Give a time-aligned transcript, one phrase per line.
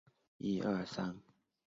[0.03, 0.03] 生于
[0.57, 1.21] 土佐国吹井村。